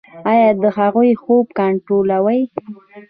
[0.31, 2.41] ایا د هغوی خوب کنټرولوئ؟